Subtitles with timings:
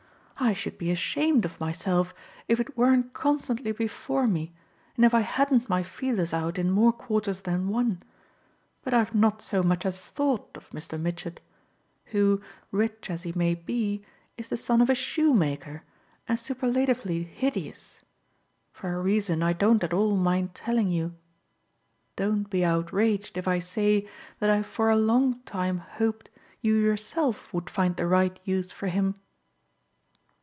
[0.43, 2.15] I should be ashamed of myself
[2.47, 4.51] if it weren't constantly before me
[4.95, 8.01] and if I hadn't my feelers out in more quarters than one.
[8.83, 10.99] But I've not so much as thought of Mr.
[10.99, 11.41] Mitchett
[12.05, 12.41] who,
[12.71, 14.03] rich as he may be,
[14.35, 15.83] is the son of a shoemaker
[16.27, 18.01] and superlatively hideous
[18.71, 21.13] for a reason I don't at all mind telling you.
[22.15, 24.07] Don't be outraged if I say
[24.39, 26.31] that I've for a long time hoped
[26.61, 29.13] you yourself would find the right use for him."